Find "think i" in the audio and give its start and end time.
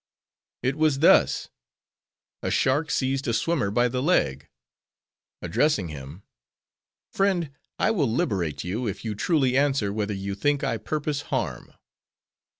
10.33-10.77